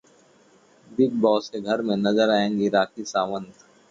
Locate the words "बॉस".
1.21-1.49